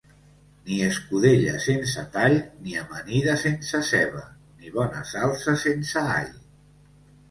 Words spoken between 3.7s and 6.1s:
ceba, ni bona salsa sense